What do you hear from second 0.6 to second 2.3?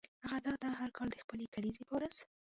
ده هر کال د خپلې کلیزې په ورځ.